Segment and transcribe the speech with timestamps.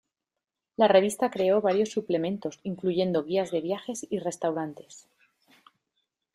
[0.77, 5.07] La revista creó varios suplementos, incluyendo guías de viajes y restaurantes.